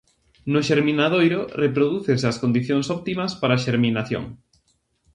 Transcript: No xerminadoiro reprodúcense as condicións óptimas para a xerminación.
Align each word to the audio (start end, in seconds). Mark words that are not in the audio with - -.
No 0.51 0.59
xerminadoiro 0.67 1.39
reprodúcense 1.63 2.25
as 2.31 2.39
condicións 2.43 2.85
óptimas 2.97 3.31
para 3.39 3.53
a 3.55 3.63
xerminación. 3.65 4.23